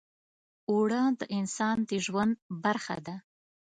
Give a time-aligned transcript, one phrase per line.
[0.69, 3.15] اوړه د انسان د ژوند برخه ده